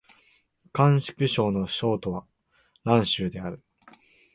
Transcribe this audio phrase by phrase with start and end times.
[0.71, 2.25] 甘粛省の省都は
[2.83, 3.61] 蘭州である